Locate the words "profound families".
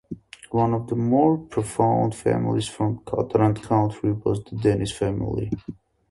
1.37-2.67